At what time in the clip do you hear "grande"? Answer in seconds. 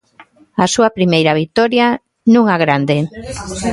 2.63-2.97